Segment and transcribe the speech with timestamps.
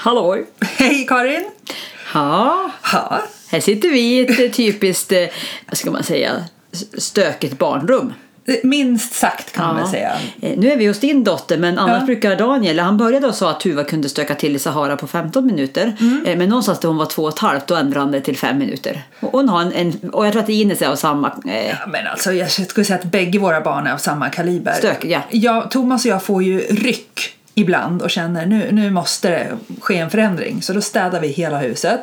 [0.00, 0.46] Halloj!
[0.60, 1.44] Hej Karin!
[2.14, 5.18] Ja, Ja, här sitter vi i ett eh, typiskt, eh,
[5.68, 6.32] vad ska man säga,
[6.98, 8.12] stökigt barnrum.
[8.62, 10.12] minst sagt kan man väl säga.
[10.42, 12.06] Eh, Nu är vi hos din dotter, men annars Ja.
[12.06, 15.46] brukar Daniel, han började och sa att Tuva kunde stöka till i Sahara på 15
[15.46, 15.96] minuter.
[16.00, 16.38] Mm.
[16.38, 18.58] Men någonstans där hon var två och ett halvt, då ändrade han det till fem
[18.58, 19.02] minuter.
[19.20, 21.28] Och, hon har en, en, och jag tror att Ines är av samma.
[21.46, 24.72] Eh, Ja, men alltså, jag skulle säga att bägge våra barn är av samma kaliber.
[24.72, 25.22] Stökiga.
[25.30, 29.48] Ja, Thomas och jag får ju ryck ibland och känner nu, nu måste det
[29.80, 30.62] ske en förändring.
[30.62, 32.00] Så då städar vi hela huset.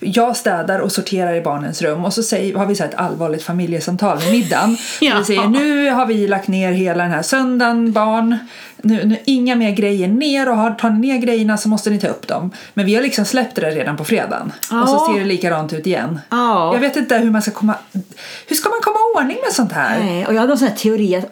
[0.00, 3.42] Jag städar och sorterar i barnens rum och så säger, har vi så ett allvarligt
[3.42, 4.76] familjesamtal med middagen.
[5.00, 5.18] Ja.
[5.18, 8.38] Vi säger nu har vi lagt ner hela den här söndagen barn.
[8.82, 11.98] Nu, nu, inga mer grejer ner och har, tar ni ner grejerna så måste ni
[12.00, 12.50] ta upp dem.
[12.74, 14.52] Men vi har liksom släppt det redan på fredagen.
[14.58, 15.12] Och så Ja.
[15.12, 16.20] ser det likadant ut igen.
[16.30, 16.72] Ja.
[16.74, 17.74] Jag vet inte hur man ska komma...
[18.46, 19.98] Hur ska man komma ordning med sånt här?
[20.00, 21.26] Nej, och jag hade en sån här teori att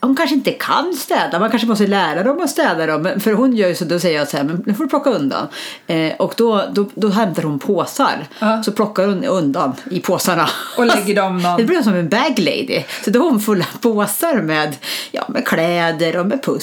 [0.00, 1.38] de kanske inte kan städa.
[1.38, 3.10] Man kanske måste lära dem att städa dem.
[3.20, 5.10] För hon gör ju så, då säger jag så här, men nu får du plocka
[5.10, 5.46] undan.
[5.86, 8.26] Eh, och då, då, då hämtar hon påsar.
[8.38, 8.62] Ja.
[8.62, 10.48] Så plockar hon undan i påsarna.
[10.78, 12.82] Och lägger dem någon- Det blir som en bag lady.
[13.04, 14.76] Så då har hon fulla påsar med,
[15.10, 16.58] ja, med kläder och med pussel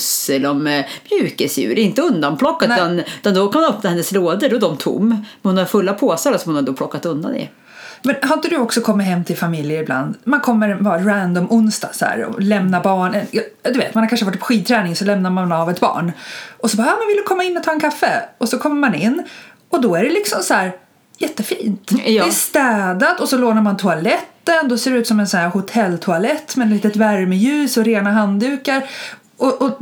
[0.45, 1.79] och med mjukisdjur.
[1.79, 2.77] Inte undanplockat Nej.
[2.77, 5.09] utan, utan då kan man öppna hennes lådor och de är tom.
[5.09, 7.49] Men hon har fulla påsar som hon har då plockat undan i.
[8.05, 10.15] Men har inte du också kommit hem till familjer ibland?
[10.23, 13.15] Man kommer bara random onsdag så här och lämnar barn.
[13.63, 16.11] Du vet, man har kanske varit på skidträning så lämnar man av ett barn.
[16.57, 18.23] Och så bara, ja, men vill komma in och ta en kaffe?
[18.37, 19.23] Och så kommer man in
[19.69, 20.71] och då är det liksom så här
[21.17, 21.91] jättefint.
[21.91, 22.23] Ja.
[22.23, 24.67] Det är städat och så lånar man toaletten.
[24.69, 28.11] Då ser det ut som en sån här hotelltoalett med ett litet värmeljus och rena
[28.11, 28.89] handdukar.
[29.37, 29.77] Och, och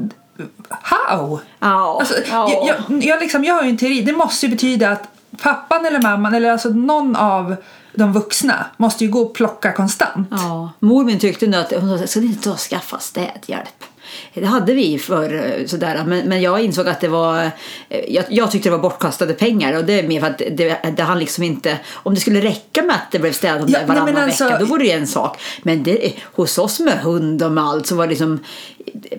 [0.69, 1.39] how?
[1.59, 2.49] Ja, Alltså, ja.
[2.51, 4.01] jag, jag, jag, liksom, jag har ju en teori.
[4.01, 5.07] Det måste ju betyda att
[5.41, 7.55] pappan eller mamman eller alltså någon av
[7.95, 10.27] de vuxna måste ju gå och plocka konstant.
[10.31, 13.83] Ja, mor min tyckte nu att hon sa, ska ni inte och skaffa städhjälp?
[14.33, 17.43] Det hade vi för sådär, men, men jag insåg att det var,
[17.89, 20.77] eh, jag, jag tyckte det var bortkastade pengar och det är mer för att det,
[20.97, 23.87] det han liksom inte, om det skulle räcka med att det blev städat Ja, nej,
[23.87, 25.41] varannan alltså- vecka, då vore det en sak.
[25.63, 28.39] Men det, hos oss med hund och allt så var det liksom,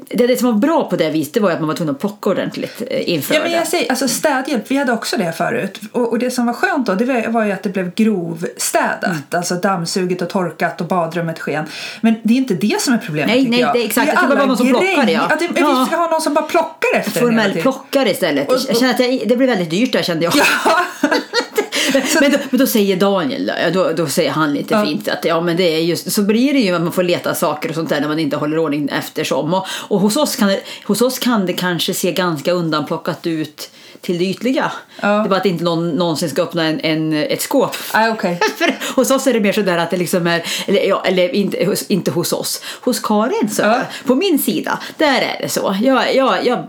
[0.09, 2.01] det, det som var bra på det viset det var att man var tvungen att
[2.01, 3.67] plocka ordentligt eh, inför Ja, men jag det.
[3.67, 5.81] säger, alltså städhjälp, vi hade också det förut.
[5.93, 9.05] Och, och det som var skönt då, det var, ju att det blev grovstädat.
[9.05, 9.19] Mm.
[9.31, 11.65] Alltså dammsuget och torkat och badrummet sken.
[12.01, 13.75] Men det är inte det som är problemet Nej, nej, jag.
[13.75, 14.09] det är exakt.
[14.09, 15.19] är Jag tror det var alla någon som plockar det, ja.
[15.29, 15.33] grejer.
[15.33, 15.81] Att det, Ja.
[15.81, 17.63] Vi ska ha någon som bara plockar efter den Formell tiden.
[17.63, 18.49] plockare istället.
[18.49, 20.35] Och- och- Jag känner att jag, det blir väldigt dyrt där kände jag.
[20.37, 20.81] Ja.
[22.21, 24.85] men, då, men då säger Daniel, då, då säger han lite Ja.
[24.87, 27.35] fint att ja men det är just så blir det ju att man får leta
[27.35, 29.55] saker och sånt där när man inte håller ordning eftersom.
[29.55, 33.71] Och, och hos, oss kan det, hos oss kan det kanske se ganska undanplockat ut
[34.01, 34.73] till det ytliga.
[35.01, 35.09] Ja.
[35.09, 37.77] Det är bara att inte någon någonsin ska öppna en, en, ett skåp.
[38.13, 38.41] Okej.
[38.59, 41.65] För hos oss är det mer sådär att det liksom är, eller, ja, eller inte,
[41.65, 43.81] hos, inte hos oss, hos Karin så, Ja.
[44.07, 45.77] på min sida, där är det så.
[45.83, 46.67] Jag, jag, jag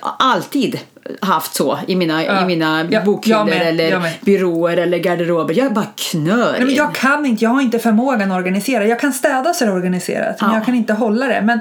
[0.00, 0.78] alltid
[1.20, 2.42] haft så i mina, Ja.
[2.42, 5.54] i mina Ja, bokhyllor med, eller byråer eller garderober.
[5.58, 8.86] Jag bara knör Nej, men jag kan inte, jag har inte förmågan att organisera.
[8.86, 10.56] Jag kan städa så det är organiserat, men Ja.
[10.56, 11.40] jag kan inte hålla det.
[11.44, 11.60] Men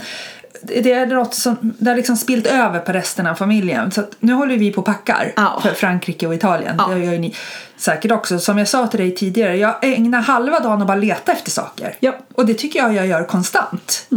[0.61, 3.91] det är något som det har liksom spilt över på resten av familjen.
[3.91, 5.59] Så att nu håller vi på och packar Ja.
[5.63, 6.75] för Frankrike och Italien.
[6.77, 6.87] Ja.
[6.87, 7.35] Det gör ju ni
[7.77, 8.39] säkert också.
[8.39, 11.95] Som jag sa till dig tidigare, jag ägnar halva dagen att bara leta efter saker.
[11.99, 12.09] Ja.
[12.11, 12.21] Mm.
[12.33, 14.07] Och det tycker jag jag gör konstant.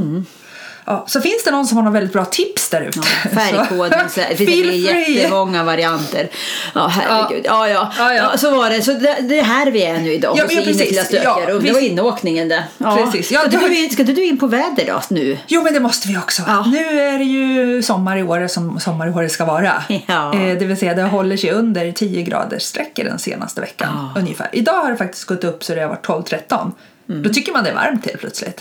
[0.85, 3.03] Ja, så finns det någon som har några väldigt bra tips där ute.
[3.35, 6.29] Färgkoden, så, det finns jättemånga varianter.
[6.75, 7.45] Ja, herregud.
[7.47, 7.93] Ja, ja.
[7.99, 8.31] Ja, ja.
[8.33, 8.83] ja, så var det.
[8.83, 10.35] Så det, det är här vi är nu idag.
[10.39, 11.59] Ja, hos lilla stökiga Ja.
[11.59, 12.65] Det var inåkningen det.
[12.79, 12.97] Ja.
[12.97, 13.31] Precis.
[13.33, 15.39] Ja, ska, du, ska du in på väder då nu?
[15.47, 16.43] Jo men det måste vi också.
[16.47, 16.65] Ja.
[16.67, 19.83] Nu är det ju sommar i år som sommar i år ska vara.
[20.07, 20.35] Ja.
[20.35, 24.21] Eh, det vill säga det håller sig under 10 graders sträckor den senaste veckan Ja.
[24.21, 24.49] ungefär.
[24.53, 26.73] Idag har det faktiskt gått upp så det har varit 12-13.
[27.09, 27.23] Mm.
[27.23, 28.61] Då tycker man det är varmt helt plötsligt.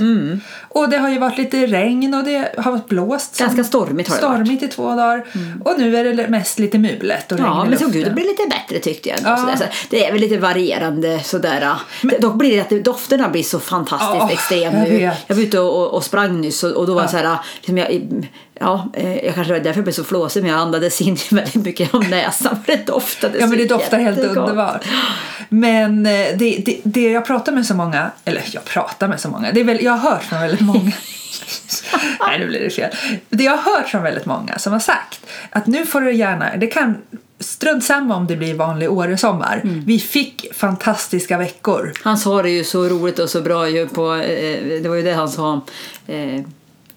[0.69, 3.35] Och det har ju varit lite regn och det har blåst.
[3.35, 4.35] som- Ganska stormigt har det varit.
[4.35, 4.45] Mm.
[4.45, 5.25] Stormigt i två dagar.
[5.63, 8.01] Och nu är det mest lite mulet och regn Ja, men såg luften.
[8.01, 9.17] ut att bli lite bättre tyckte jag.
[9.23, 9.37] Ja.
[9.37, 9.55] Sådär.
[9.55, 11.73] Så det är väl lite varierande sådär.
[12.19, 15.13] Dock blir det att dofterna blir så fantastiskt Ja, extrem jag.
[15.27, 17.37] Jag var ute och, och, och sprang nyss och, och då var det så här,
[17.55, 18.01] liksom jag,
[18.61, 21.93] ja, eh, jag kanske var därför blev så flåsig men jag andades in väldigt mycket
[21.93, 24.85] om näsan för det doftade Ja men det doftar helt underbart.
[25.49, 29.29] Men eh, det, det, det jag pratar med så många, eller jag pratar med så
[29.29, 30.91] många, det är väl, jag har hört från väldigt många
[32.27, 32.91] Nej nu blir det fel.
[33.29, 36.57] Det jag har hört från väldigt många som har sagt att nu får du gärna,
[36.57, 36.97] det kan
[37.39, 39.61] strunt samma om det blir vanlig Åresommar.
[39.63, 39.85] Mm.
[39.85, 41.93] Vi fick fantastiska veckor.
[42.03, 45.01] Han sa det ju så roligt och så bra ju på, eh, det var ju
[45.01, 45.61] det han sa,
[46.07, 46.41] eh,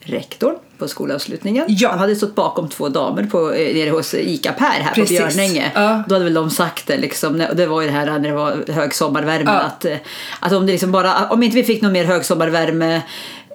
[0.04, 1.64] rektorn på skolavslutningen.
[1.68, 1.90] Ja.
[1.90, 5.20] Han hade stått bakom två damer på, eh, nere hos Ica Per här Precis.
[5.20, 5.70] på Björnänge.
[5.74, 6.02] Ja.
[6.08, 8.72] Då hade väl de sagt det liksom, det var ju det här när det var
[8.72, 9.60] hög sommarvärme Ja.
[9.60, 9.96] att, eh,
[10.40, 13.02] att om det liksom bara, om inte vi fick någon mer hög sommarvärme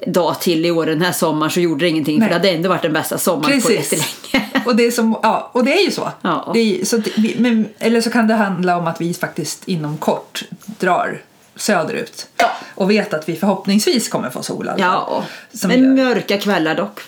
[0.08, 2.28] dag till i år den här sommaren så gjorde det ingenting Nej.
[2.28, 3.92] för det hade ändå varit den bästa sommaren på Precis.
[3.92, 4.50] jättelänge.
[4.66, 6.12] Och det, är som, ja, och det är ju så.
[6.22, 6.52] Ja.
[6.54, 9.98] Det är, så vi, men, eller så kan det handla om att vi faktiskt inom
[9.98, 11.22] kort drar
[11.60, 12.28] söderut.
[12.38, 12.50] Ja.
[12.76, 14.66] Och vet att vi förhoppningsvis kommer få sol.
[14.66, 14.80] fall.
[14.80, 15.24] Ja,
[15.68, 17.00] men mörka kvällar dock.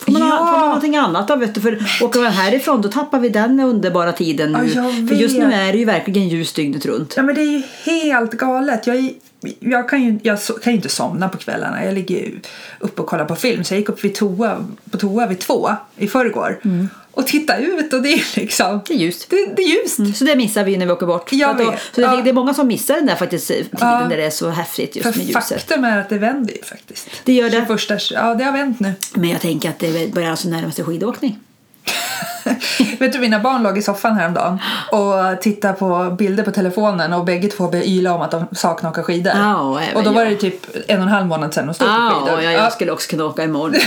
[0.00, 0.26] Får man, Ja.
[0.28, 1.60] ha, får man någonting annat då vet du?
[1.60, 4.70] För åker man härifrån då tappar vi den underbara tiden nu.
[4.74, 7.14] Ja, för just nu är det ju verkligen ljus dygnet runt.
[7.16, 8.86] Ja men det är ju helt galet.
[8.86, 9.12] Jag, är-
[9.60, 11.84] jag kan ju jag kan ju inte somna på kvällarna.
[11.84, 12.40] Jag ligger ju
[12.80, 13.64] uppe och kollar på film.
[13.64, 16.60] Så jag gick upp vid toa, på toa vid två i förrgår.
[16.64, 16.88] Mm.
[17.16, 18.80] Och tittade ut och det är liksom...
[18.88, 19.30] Det är ljust.
[19.30, 20.18] Det, det är ljust.
[20.18, 21.28] Så det missar vi när vi åker bort.
[21.30, 22.16] För att då, så Ja.
[22.24, 24.06] det är många som missar den där faktiskt, tiden Ja.
[24.10, 25.48] där det är så häftigt just För med ljuset.
[25.48, 27.08] faktum är att det vänder ju faktiskt.
[27.24, 27.78] Det gör det.
[27.78, 28.92] 21, ja, det har vänt nu.
[29.14, 31.38] Men jag tänker att det börjar alltså närma sig skidåkning.
[32.98, 34.58] Vet du, mina barn låg i soffan häromdagen
[34.92, 38.90] och tittade på bilder på telefonen och bägge två började yla om att de saknar
[38.90, 39.32] åka skidor.
[39.36, 40.32] Ja, även och då var jag.
[40.32, 42.42] det typ en och en halv månad sedan de stod på Ja, skidor.
[42.42, 43.74] ja, jag skulle också kunna åka imorgon.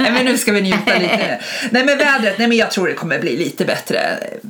[0.00, 1.38] Nej, men nu ska vi njuta lite.
[1.70, 4.00] Nej men vädret, nej men jag tror det kommer bli lite bättre.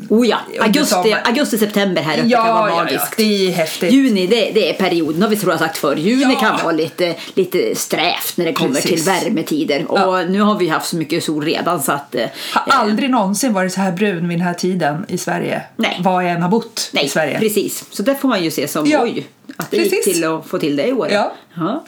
[0.09, 3.17] Oh ja, augusti, augusti september här uppe kan Ja, vara ja, ja, magiskt.
[3.17, 3.93] det är häftigt.
[3.93, 5.97] Juni det, det är perioden, har vi tror jag sagt förr.
[5.97, 6.41] Juni Ja.
[6.41, 8.91] kan vara lite, lite strävt när det kommer Precis.
[9.05, 9.85] till värmetider.
[9.91, 10.23] Och Ja.
[10.29, 12.15] nu har vi haft så mycket sol redan så att...
[12.15, 15.63] eh, Har aldrig någonsin varit så här brun vid den här tiden i Sverige.
[15.77, 15.97] Nej.
[16.01, 17.39] Var jag än har bott Nej, i Sverige.
[17.39, 17.85] precis.
[17.91, 19.03] Så det får man ju se som Ja.
[19.03, 19.27] oj,
[19.57, 20.15] att det gick Precis.
[20.15, 21.09] till att få till det i år.
[21.13, 21.33] Ja.
[21.57, 21.85] Ja.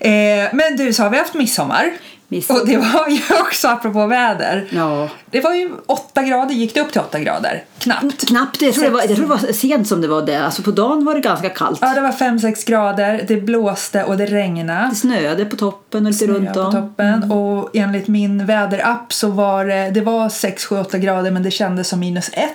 [0.00, 1.90] Eh, men du, så har vi haft midsommar.
[2.30, 2.60] Midsommar.
[2.60, 4.66] Och det var ju också apropå väder.
[4.70, 5.08] Ja.
[5.30, 7.64] Det var ju åtta grader, gick det upp till åtta grader?
[7.78, 8.28] Knappt.
[8.28, 10.44] Knappt, jag tror, det var, jag tror det var sent som det var det.
[10.44, 11.78] Alltså på dagen var det ganska kallt.
[11.82, 14.88] Ja, det var fem sex grader, det blåste och det regnade.
[14.90, 16.72] Det snöade på toppen och lite runt Snö på om.
[16.72, 21.42] toppen och enligt min väderapp så var det, det var 6, 7, 8 grader men
[21.42, 22.50] det kändes som minus 1.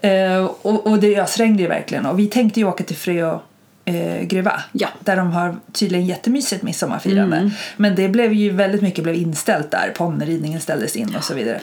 [0.00, 3.38] Eh, och, och det ösregnade ju verkligen och vi tänkte ju åka till Frö
[3.84, 4.88] eh, gruva Ja.
[5.00, 7.50] där de har tydligen jättemysigt midsommarfirande.
[7.76, 11.60] Men det blev ju väldigt mycket blev inställt där, ponnyridningen ställdes in och så vidare.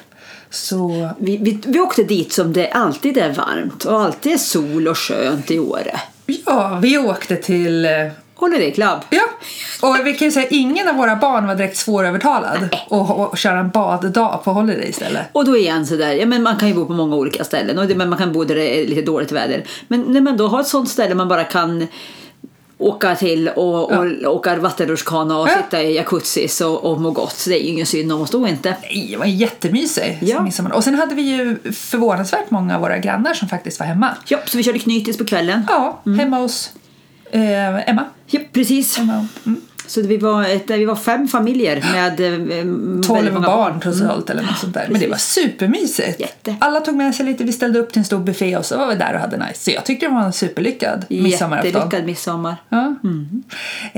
[0.50, 4.88] Så Vi, vi, vi åkte dit som det alltid är varmt och alltid är sol
[4.88, 6.00] och skönt i Åre.
[6.46, 7.92] ja, vi åkte till eh,
[8.40, 9.00] Holiday Club.
[9.10, 9.22] Ja,
[9.82, 13.60] och vi kan ju säga ingen av våra barn var direkt svårövertalad och, och köra
[13.60, 15.22] en baddag på Holiday istället.
[15.32, 17.80] Och då är han sådär, ja men man kan ju bo på många olika ställen
[17.80, 19.64] och det, men man kan bo där det är lite dåligt väder.
[19.88, 21.88] Men när man då har ett sånt ställe man bara kan
[22.78, 25.52] åka till och, och åka vattenrutschkana och Ja.
[25.58, 27.36] sitta i jacuzzis och, och må gott.
[27.38, 28.76] Så det är ju ingen synd om oss då inte.
[28.82, 30.18] Nej, det var jättemysigt.
[30.22, 30.42] Ja.
[30.42, 30.72] midsommar.
[30.72, 34.10] Och sen hade vi ju förvånansvärt många av våra grannar som faktiskt var hemma.
[34.28, 35.66] Ja, så vi körde knytis på kvällen.
[35.70, 36.72] Ja, hemma hos
[37.32, 38.06] eh, Emma.
[38.28, 38.98] Ja, precis.
[38.98, 39.28] Emma.
[39.46, 39.62] Mm.
[39.90, 44.42] Så vi var, ett, vi var fem familjer med eh, 12 många barn totalt eller
[44.42, 44.88] något sånt där.
[44.90, 46.20] Men det var supermysigt.
[46.20, 46.56] Jätte.
[46.60, 48.88] Alla tog med sig lite, vi ställde upp till en stor buffé och så var
[48.88, 49.64] vi där och hade nice.
[49.64, 51.72] Så jag tyckte det var en superlyckad midsommarafton.
[51.72, 52.56] Jättelyckad midsommar.
[52.70, 52.96] Ja.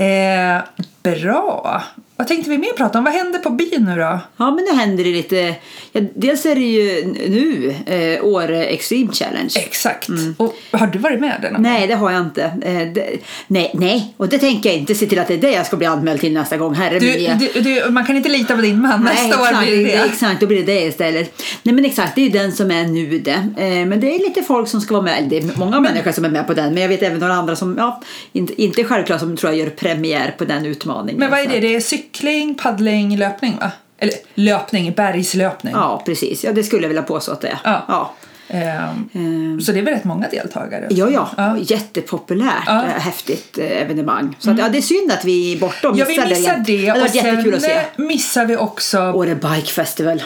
[0.03, 0.61] Eh,
[1.03, 1.83] bra.
[2.21, 3.03] Vad tänkte vi mer prata om?
[3.03, 4.19] Vad händer på byn nu då?
[4.37, 5.55] Ja, men nu händer det lite.
[5.91, 9.51] Ja, dels är det ju nu eh, Åre Extreme Challenge.
[9.55, 10.09] Exakt.
[10.37, 11.61] Och har du varit med den?
[11.61, 12.43] Nej, det har jag inte.
[12.43, 15.51] Eh, det, nej, nej, och det tänker jag inte se till att det är det
[15.51, 16.73] jag ska bli anmäld till nästa gång.
[16.73, 19.03] Herre Du, du, du, man kan inte lita på din man.
[19.03, 20.03] Nej, Nästa år exakt, blir det det.
[20.05, 21.41] Exakt, då blir det det istället.
[21.63, 23.31] Nej men exakt, det är ju den som är nu det.
[23.31, 25.27] Eh, men det är lite folk som ska vara med.
[25.29, 26.73] Det är många människor som är med på den.
[26.73, 28.01] Men jag vet även några andra som, ja,
[28.33, 31.19] inte, inte självklart som tror jag gör premiär på den utmaningen.
[31.19, 31.59] Men vad är det?
[31.59, 31.79] Det är
[32.11, 33.71] cykling, paddling, löpning va?
[33.97, 35.73] Eller löpning, bergslöpning.
[35.73, 36.43] Ja, precis.
[36.43, 37.59] Ja, det skulle jag vilja påstå att det är.
[37.63, 37.85] Ja.
[37.87, 38.13] Ja.
[38.47, 40.87] Ehm, Ehm, Så det är väl rätt många deltagare?
[40.89, 41.29] Ja, ja.
[41.37, 41.57] Ja.
[41.57, 42.83] Jättepopulärt, Ja.
[42.83, 44.35] eh, häftigt eh, evenemang.
[44.39, 46.35] Så att, ja, det är synd att vi är borta och Ja, missar vi det.
[46.39, 46.63] missar igen.
[46.67, 46.77] det.
[46.81, 47.79] Det hade Och jättekul att se.
[47.95, 50.23] sen missar vi också Åre Bike Festival.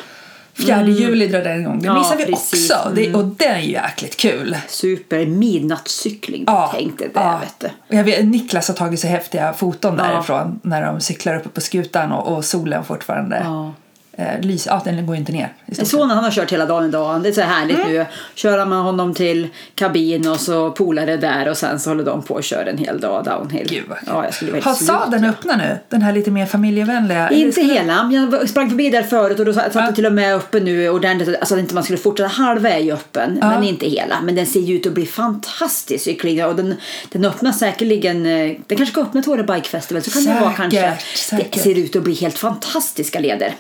[0.58, 1.80] 4 juli drar den igång.
[1.80, 2.72] Det Ja, missar vi precis.
[2.72, 2.82] Mm.
[2.82, 2.96] också.
[2.96, 4.58] Det, och det är ju jäkligt kul.
[4.68, 6.44] Super midnattscykling.
[6.48, 7.40] Ja, Tänkte det, ja.
[7.42, 7.96] vet du.
[7.98, 12.12] Jag vet, Niklas har tagit så häftiga foton därifrån när de cyklar uppe på skutan
[12.12, 13.74] och, och solen fortfarande Ja.
[14.18, 14.72] Eh, lyser.
[14.72, 15.54] Ja, den går inte ner.
[15.84, 17.24] Sonen han har kört hela dagen idag.
[17.24, 17.92] Det är så härligt Mm.
[17.94, 18.06] nu.
[18.36, 22.34] Kör man honom till kabin och så polare där och sen så håller de på
[22.34, 23.68] och kör en hel dag downhill.
[23.70, 25.78] Gud vad ja, jag skulle vilja Har sadeln öppnat nu?
[25.90, 27.30] Den här lite mer familjevänliga?
[27.30, 28.10] Inte hela.
[28.14, 31.40] Jag sprang förbi där förut och då satt det till och med uppe nu ordentligt.
[31.40, 32.28] Alltså inte man skulle fortsätta.
[32.30, 33.50] Halva är ju öppen, Ja.
[33.50, 34.22] men inte hela.
[34.22, 36.46] Men den ser ju ut att bli fantastisk cykling.
[36.46, 36.76] Och den,
[37.12, 40.04] den öppnar säkerligen, eh, den kanske ska öppna till Åre Bike Festival.
[40.04, 40.94] Så kan det vara Säkert, kanske.
[41.18, 41.54] säkert.
[41.54, 43.54] Det ser ut att bli helt fantastiska leder.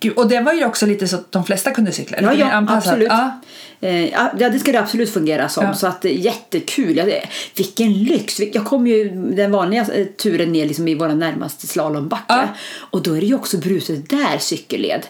[0.00, 2.18] Gud, och det var ju också lite så att de flesta kunde cykla.
[2.20, 3.08] Ja, ja absolut.
[3.08, 3.40] Ja.
[3.80, 5.64] Eh, Ja, det ska det absolut fungera som.
[5.64, 5.74] Ja.
[5.74, 6.96] Så att eh, jättekul.
[6.96, 7.22] Ja, det,
[7.56, 8.40] vilken lyx.
[8.40, 12.24] Jag kom ju den vanliga eh, turen ner liksom i vår närmaste slalombacke.
[12.28, 12.48] Ja.
[12.90, 15.06] Och då är det ju också brutet där cykelled.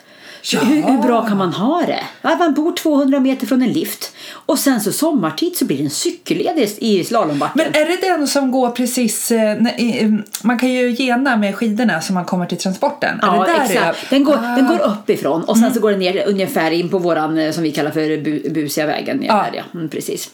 [0.53, 2.01] Hur, hur bra kan man ha det?
[2.23, 5.85] Ja, man bor 200 meter från en lift och sen så sommartid så blir det
[5.85, 7.63] en cykelled i- slalombacken.
[7.73, 9.31] Men är det den som går precis...
[9.33, 10.11] eh, eh,
[10.43, 13.19] Man kan ju gena med skidorna så man kommer till transporten.
[13.23, 14.11] Ja, exakt.
[14.11, 14.57] Den går, Ah.
[14.57, 17.63] den går uppifrån och sen så går den ner ungefär in på våran, eh, som
[17.63, 19.23] vi kallar för bu, busiga vägen.
[19.23, 19.37] Ja.
[19.47, 19.51] Ja.
[19.53, 19.63] Där, ja.
[19.79, 20.31] Mm, precis.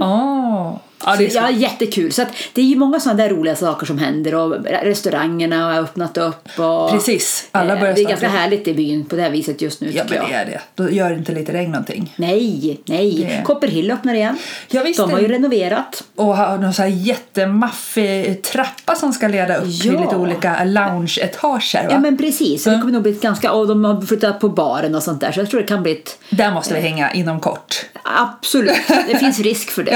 [0.00, 0.76] Åh.
[1.06, 1.38] Ja, det är så.
[1.38, 2.12] Ja, jättekul.
[2.12, 6.16] Så det är ju många sådana där roliga saker som händer och restaurangerna har öppnat
[6.18, 6.58] upp.
[6.58, 7.48] Och, Precis.
[7.52, 9.90] Alla Eh, börjar det är ganska härligt i byn på det här viset just nu
[9.94, 10.60] Ja, men det är det.
[10.74, 12.14] Då gör inte lite regn någonting.
[12.16, 13.14] Nej, nej.
[13.38, 14.38] Det- Copperhill öppnar igen.
[14.68, 16.04] Ja, visst De har är ju renoverat.
[16.16, 20.00] Och har någon så här jättemaffig trappa som ska leda upp till Ja.
[20.00, 21.86] lite olika lounge-etager.
[21.90, 24.48] Ja men precis, så det kommer nog bli ett ganska, och de har flyttat på
[24.48, 27.12] baren och sånt där så jag tror det kan bli ett Där måste vi hänga
[27.12, 27.84] inom kort.
[28.02, 28.76] Absolut,
[29.08, 29.92] det finns risk för det.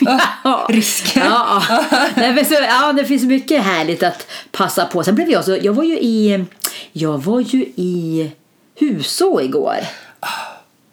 [0.00, 0.20] Ja.
[0.48, 1.16] Ja, risk.
[1.16, 1.84] Ja, ja.
[2.16, 5.04] Nej, så, ja, det finns mycket härligt att passa på.
[5.04, 6.44] Sen blev jag så, jag var ju i,
[6.92, 8.30] jag var ju i
[8.74, 9.76] Huså igår.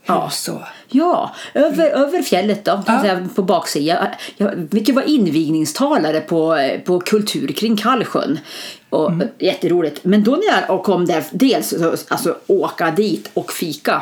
[0.05, 0.29] Ja.
[0.29, 0.63] Så.
[0.87, 4.07] Ja, över, över fjället då, kan jag säga, på baksidan.
[4.37, 8.39] Jag, vilket var invigningstalare på, på kultur kring Kallsjön.
[8.89, 9.99] Och, Jätteroligt.
[10.03, 14.01] Men då när jag kom där, dels så, alltså åka dit och fika.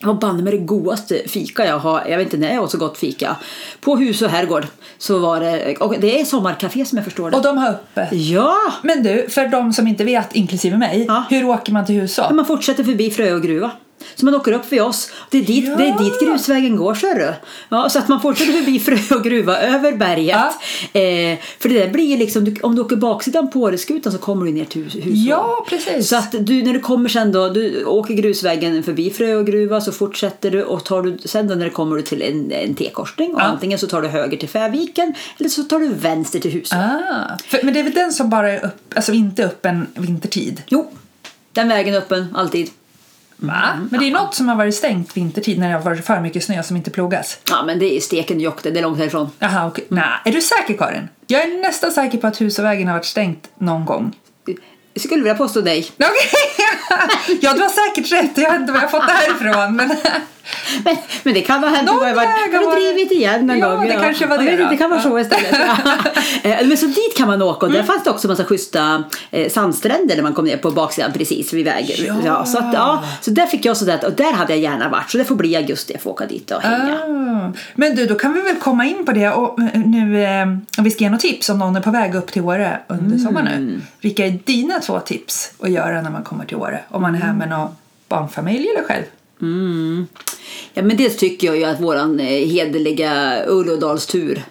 [0.00, 2.04] Det var banne med det godaste fika jag har.
[2.08, 3.36] Jag vet inte när jag åt så gott fika.
[3.80, 4.66] På hus och herrgård
[4.98, 7.36] så var det, och det är sommarkafé som jag förstår det.
[7.36, 8.08] Och de har uppe.
[8.16, 8.56] Ja!
[8.82, 11.24] Men du, för de som inte vet, inklusive mig, Ja.
[11.30, 12.34] hur åker man till Huså?
[12.34, 13.70] Man fortsätter förbi Frö och gruva.
[14.14, 15.10] Så man åker upp vid oss.
[15.30, 15.76] Det är dit, Ja.
[15.76, 17.34] det är dit grusvägen går, ser.
[17.68, 20.36] Ja, så att man fortsätter förbi Frö och gruva över berget.
[20.92, 24.52] Eh, för det där blir liksom, om du åker baksidan på Åreskutan så kommer du
[24.52, 24.94] ner till hus.
[25.04, 26.08] Ja, precis.
[26.08, 29.80] Så att du, när du kommer sen då, du åker grusvägen förbi Frö och gruva
[29.80, 32.74] så fortsätter du och tar du, sen då när du kommer du till en, en
[32.74, 33.44] T-korsning och Ja.
[33.44, 36.76] antingen så tar du höger till Färviken eller så tar du vänster till Huså.
[36.76, 40.62] Ah, för, men det är väl den som bara är upp, alltså inte öppen vintertid?
[40.68, 40.90] Jo,
[41.52, 42.70] den vägen är öppen alltid.
[43.40, 43.86] Va?
[43.90, 46.44] Men det är något som har varit stängt vintertid när det har varit för mycket
[46.44, 47.38] snö som inte plogas.
[47.48, 49.30] Ja men det är Stekenjokk, det är långt härifrån.
[49.38, 49.86] Jaha, okej.
[49.88, 51.08] Nej, är du säker Karin?
[51.26, 54.16] Jag är nästan säker på att Husåvägen har varit stängt någon gång.
[54.94, 55.90] Jag skulle vilja påstå nej.
[55.96, 57.38] Okej!
[57.40, 58.38] ja, du har säkert rätt.
[58.38, 59.76] Jag vet inte var jag har fått det här ifrån.
[59.76, 59.90] Men...
[60.84, 61.86] Men, men det kan ha hänt.
[61.86, 63.86] Någon väg har drivit igen en Ja, gång?
[63.86, 65.54] det kanske var det vet Det kan vara så istället.
[66.42, 67.80] Eh, men så dit kan man åka och Mm.
[67.80, 71.12] där fanns det också en massa schyssta eh, sandstränder när man kom ner på baksidan
[71.12, 72.20] precis vid vägen.
[72.24, 72.44] Ja.
[72.44, 75.10] så, att, ja, så där fick jag sådär, och där hade jag gärna varit.
[75.10, 76.94] Så det får bli augusti jag får åka dit och hänga.
[76.94, 77.52] Ah.
[77.74, 79.28] Men du, då kan vi väl komma in på det.
[79.30, 80.42] Och eh, nu, eh,
[80.78, 83.04] om vi ska ge något tips om någon är på väg upp till Åre under
[83.06, 83.18] Mm.
[83.18, 83.80] sommaren nu.
[84.00, 86.80] Vilka är dina två tips att göra när man kommer till Åre?
[86.88, 87.68] Om man är här med någon
[88.08, 89.04] barnfamilj eller själv?
[90.74, 94.44] Ja, men dels tycker jag ju att våran eh, hederliga Ullådalstur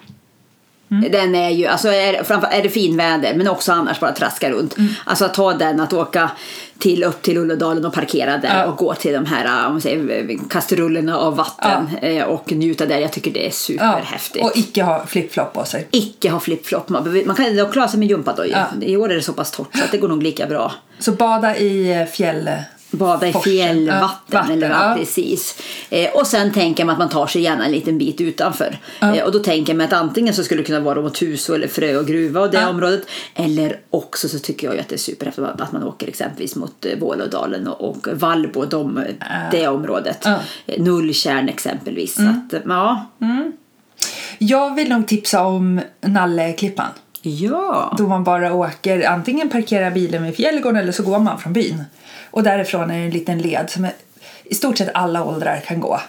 [0.90, 1.12] Mm.
[1.12, 4.78] Den är ju, alltså är, framför, är det finväder men också annars bara traska runt.
[4.78, 4.92] Mm.
[5.04, 6.30] Alltså att ta den, att åka
[6.78, 8.64] till, upp till Ullådalen och parkera där Ja.
[8.66, 12.98] och gå till de här om man säger, kastrullerna av vatten eh, och njuta där.
[12.98, 14.44] Jag tycker det är superhäftigt.
[14.44, 15.88] Och icke ha flip-flop på sig.
[15.90, 16.88] Icke ha flip-flop.
[16.88, 18.56] Man, man kan dock klara sig med gympadojor.
[18.80, 18.86] Ja.
[18.86, 20.72] I år är det så pass torrt så att det går nog lika bra.
[20.98, 22.50] Så bada i eh, fjäll...
[22.90, 23.52] Bada i Forsen.
[23.52, 23.98] fjällvatten.
[24.26, 24.88] Ja, vatten, eller, ja.
[24.88, 24.94] ja.
[24.96, 25.62] precis.
[25.90, 28.78] Eh, och sen tänker man att man tar sig gärna en liten bit utanför.
[29.00, 29.14] Ja.
[29.16, 31.68] Eh, och då tänker man att antingen så skulle det kunna vara mot Huså eller
[31.68, 32.68] Frö och Gruva och det Ja.
[32.68, 33.02] området.
[33.34, 36.98] Eller också så tycker jag att det är superhäftigt att man åker exempelvis mot eh,
[36.98, 39.04] Vålådalen och, och Vallbo, de,
[39.50, 40.18] det området.
[40.24, 40.38] Ja.
[40.66, 42.14] Eh, Nulltjärn exempelvis.
[42.14, 43.06] Så att, eh, ja.
[44.38, 46.86] Jag vill nog tipsa om Nalleklippan.
[47.22, 47.94] Ja.
[47.98, 51.84] Då man bara åker, antingen parkerar bilen vid fjällgården eller så går man från byn.
[52.30, 53.92] Och därifrån är det en liten led som är,
[54.44, 56.00] i stort sett alla åldrar kan gå.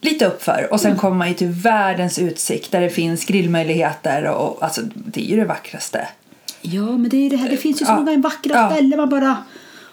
[0.00, 4.58] Lite uppför och sen kommer man ju till världens utsikt där det finns grillmöjligheter och,
[4.64, 6.08] alltså det är ju det vackraste.
[6.60, 7.50] Ja, men det, är det, här.
[7.50, 7.96] det finns ju så Ja.
[8.00, 8.70] många vackra Ja.
[8.70, 9.36] ställen man bara...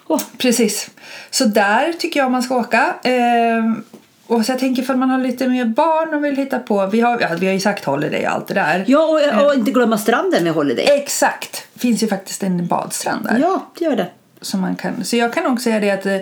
[0.08, 0.90] Åh, Precis.
[1.30, 2.96] Så där tycker jag man ska åka.
[3.04, 3.84] Ehm,
[4.28, 6.86] och så jag tänker för man har lite mer barn och vill hitta på.
[6.88, 8.84] Vi har, ja, vi har ju sagt holiday och allt det där.
[8.88, 9.04] Ja,
[9.40, 10.86] och, och inte glömma stranden med Holiday.
[10.90, 11.64] Exakt!
[11.76, 13.38] finns ju faktiskt en badstrand där.
[13.42, 14.08] Ja, det gör det.
[14.42, 16.18] Som man kan, så jag kan nog säga det att eh,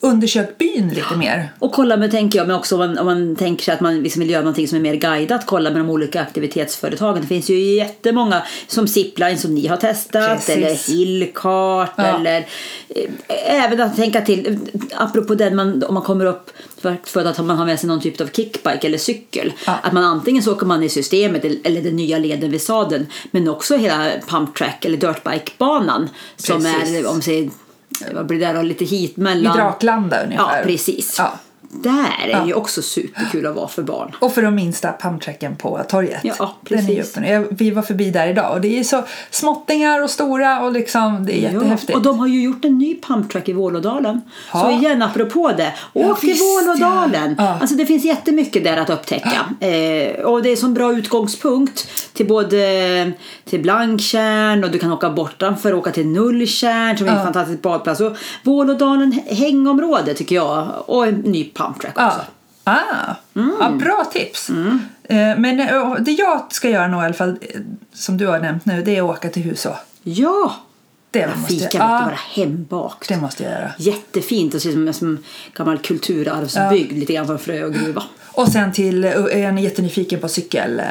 [0.00, 1.52] undersök byn lite mer.
[1.58, 4.02] Och kolla med, tänker jag, men också om man, om man tänker sig att man
[4.02, 7.20] liksom vill göra någonting som är mer guidat, kolla med de olika aktivitetsföretagen.
[7.22, 10.56] Det finns ju jättemånga som Zipline som ni har testat, Precis.
[10.56, 12.04] eller Hillkart, Ja.
[12.18, 12.38] eller
[12.88, 16.50] eh, även att tänka till, eh, apropå den man, om man kommer upp
[16.80, 19.52] för, att man har med sig någon typ av kickbike eller cykel.
[19.66, 19.78] Ja.
[19.82, 23.48] Att man antingen så åker man i systemet eller den nya leden vid sadeln, men
[23.48, 27.50] också hela pump track eller dirtbike-banan som är, om sig,
[28.14, 29.56] vad blir det då, lite hit I mellan...
[29.56, 30.64] Draklanda Ja, ungefär.
[30.64, 31.14] precis.
[31.18, 31.38] Ja.
[31.82, 34.12] Där är ju också superkul att vara för barn.
[34.20, 36.20] Och för de minsta pumptracken på torget.
[36.22, 37.16] Ja, Den är precis.
[37.16, 37.28] nu.
[37.28, 41.26] Jag- Vi var förbi där idag och det är så småttingar och stora och liksom
[41.26, 41.90] det är jättehäftigt.
[41.90, 44.20] Ja, och de har ju gjort en ny pumptrack i Vålådalen.
[44.52, 44.60] Ja.
[44.60, 45.72] Så igen, apropå det.
[45.92, 47.34] Ja, Åk till Vålådalen!
[47.38, 47.44] ja.
[47.44, 47.58] Ja.
[47.60, 49.66] Alltså det finns jättemycket där att upptäcka.
[49.66, 53.12] Eh, och det är som bra utgångspunkt till både
[53.44, 57.24] till Blanktjärn och du kan åka bortanför och åka till Nulltjärn som är en Ja.
[57.24, 58.00] fantastisk badplats.
[58.00, 60.68] Och Vålådalen hängområde tycker jag.
[60.86, 62.18] Och en ny pumptrack också.
[62.18, 62.24] Ja.
[62.68, 63.14] Ah,
[63.60, 64.50] ja, bra tips.
[64.50, 67.60] Eh, Men eh, det jag ska göra nog i alla fall, eh,
[67.92, 69.76] som du har nämnt nu, det är att åka till Huså.
[70.02, 70.56] Ja!
[71.10, 73.08] Det Fika måste jag, du, ja, vara hembakt.
[73.08, 73.70] det måste jag göra.
[73.78, 76.92] Jättefint och ser som en gammal kulturarvsbygd.
[76.92, 78.02] Lite grann som Frö och gruva.
[78.32, 80.82] Och sen till, är jag jättenyfiken på cykel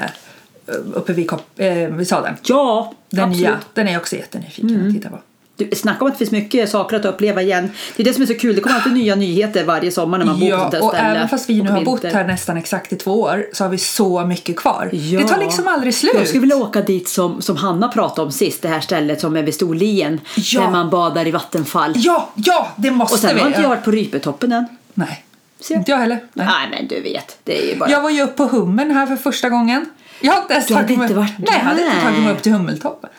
[0.94, 2.36] uppe vid, eh, vid sadeln.
[2.44, 3.42] Ja, Den absolut.
[3.42, 5.20] nya, den är jag också jättenyfiken att titta på.
[5.58, 7.72] Du, snacka om att det finns mycket saker att uppleva igen.
[7.96, 8.56] Det är det som är så kul.
[8.56, 10.90] Det kommer alltid nya nyheter varje sommar när man bor på Ja, sånt här och
[10.94, 11.08] ställe.
[11.10, 13.78] även fast vi nu har bott här nästan exakt i två år så har vi
[13.78, 14.90] så mycket kvar.
[14.94, 15.20] Ja.
[15.20, 16.12] Det tar liksom aldrig slut.
[16.16, 18.62] Jag skulle vilja åka dit som, som Hanna pratade om sist.
[18.62, 20.22] Det här stället som är vid Storlien.
[20.36, 20.62] Ja.
[20.62, 21.94] Där man badar i vattenfall.
[21.96, 23.42] Ja, ja, det måste Och sen vi.
[23.42, 24.66] har inte jag varit på Rypetoppen än.
[24.94, 25.26] Nej,
[25.70, 26.20] inte jag heller.
[26.34, 26.46] Nej.
[26.48, 27.38] Nej men du vet.
[27.44, 27.90] Det är ju bara...
[27.90, 29.86] Jag var ju uppe på Hummen här för första gången.
[30.22, 32.02] Jag har inte ens Du hade tagit mig- inte varit Nej, jag hade inte där.
[32.02, 33.10] tagit mig upp till Hummeltoppen.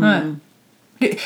[0.00, 0.20] Nej.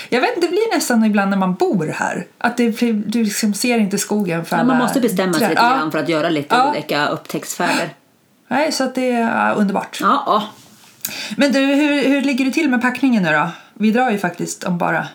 [0.08, 2.26] Jag vet, det blir nästan ibland när man bor här.
[2.38, 5.68] Att det, du liksom ser inte skogen för Ja, man måste bestämma sig lite Ja.
[5.70, 6.70] grann för att göra lite Ja.
[6.70, 7.88] olika upptäcktsfärder.
[8.48, 9.98] Nej, så att det är underbart.
[10.00, 10.42] Ja, ja.
[11.36, 13.48] Men du, hur, hur ligger det till med packningen nu då?
[13.74, 15.06] Vi drar ju faktiskt om bara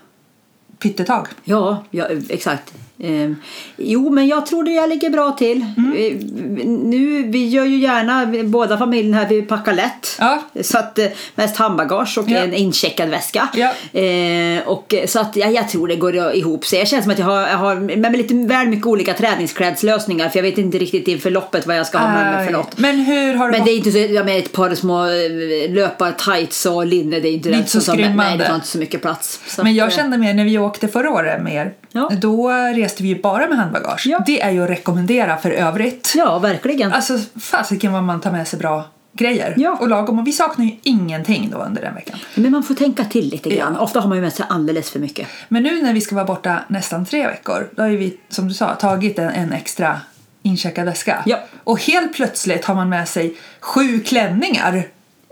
[0.79, 1.27] pyttetag.
[1.43, 2.73] Ja, ja exakt.
[2.99, 3.31] Eh,
[3.77, 5.65] jo, men jag tror det jag ligger bra till.
[5.77, 5.93] Mm.
[5.97, 10.15] Eh, nu, vi gör ju gärna, vi- båda familjerna här, vi packar lätt.
[10.19, 10.41] Ja.
[10.61, 12.37] Så att eh, mest handbagage och Ja.
[12.37, 13.47] en incheckad väska.
[13.55, 13.99] Ja.
[13.99, 16.79] Eh, och, så att ja, jag tror det går ihop sig.
[16.79, 20.37] Jag känner som att jag har, jag har med lite väl mycket olika träningsklädslösningar för
[20.39, 22.77] jag vet inte riktigt inför loppet vad jag ska ha med mig för något.
[22.77, 25.73] Men hur har du Men det är inte så, jag menar ett par små eh,
[25.73, 28.37] löpar tights och linne, det är inte Det är inte så Nej, skrymmande.
[28.43, 29.39] det tar inte så mycket plats.
[29.47, 31.73] Så Men att, jag eh, kände mer när vi åkte förra året med er.
[32.21, 32.49] Då
[32.85, 34.05] reste vi ju bara med handbagage.
[34.05, 34.23] Ja.
[34.25, 36.13] Det är ju att rekommendera för övrigt.
[36.15, 36.93] Ja, verkligen.
[36.93, 39.53] Alltså fasiken vad man tar med sig bra grejer.
[39.57, 39.77] Ja.
[39.79, 40.19] Och lagom.
[40.19, 42.19] Och vi saknar ju ingenting då under den veckan.
[42.35, 43.73] Men man får tänka till lite grann.
[43.73, 43.79] Ja.
[43.79, 45.27] Ofta har man ju med sig alldeles för mycket.
[45.47, 47.69] Men nu när vi ska vara borta nästan tre veckor.
[47.75, 49.99] Då har ju vi, som du sa, tagit en, en extra
[50.43, 51.23] incheckad väska.
[51.25, 51.39] Ja.
[51.63, 54.87] Och helt plötsligt har man med sig sju klänningar.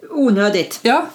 [0.09, 0.79] Onödigt.
[0.81, 1.05] Ja,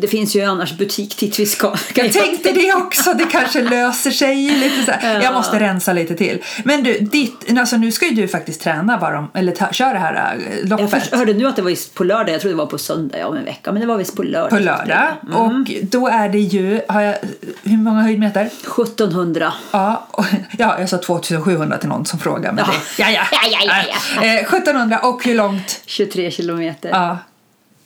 [0.00, 1.74] Det finns ju annars butik dit vi ska.
[1.94, 5.22] Jag tänkte det också, det kanske löser sig lite så här.
[5.22, 6.42] Jag måste rensa lite till.
[6.64, 9.92] Men du, ditt, alltså nu ska ju du faktiskt träna bara om, eller ta, köra
[9.92, 12.34] det här äh, Jag loppet först, hörde nu att det var på lördag.
[12.34, 13.72] Jag trodde det var på söndag ja, om en vecka.
[13.72, 14.50] Men det var visst på lördag.
[14.50, 15.08] på lördag.
[15.22, 15.36] Mm.
[15.36, 17.14] Och då är det ju, har jag,
[17.62, 18.46] hur många höjdmeter?
[18.46, 19.52] 1700.
[19.70, 20.24] Ja, och,
[20.58, 22.52] ja, jag sa 2700 till någon som frågade.
[22.54, 22.72] Men Ja.
[22.96, 23.22] det, ja, ja.
[23.32, 24.24] Ja, ja, ja, ja.
[24.24, 25.80] Eh, 1700 och hur långt?
[25.86, 26.88] 23 kilometer.
[26.88, 27.18] Ja.